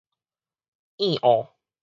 [0.97, 1.49] 喑噁